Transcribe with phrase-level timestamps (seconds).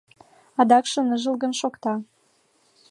[0.61, 1.93] Адакше ныжылгын шокта.